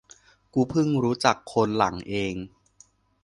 [0.53, 2.35] กูเพิ่งรู้จักคนหลังเอง